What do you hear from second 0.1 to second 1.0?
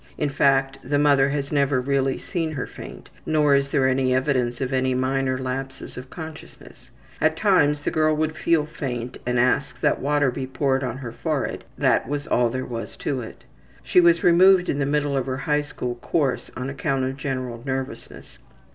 In fact, the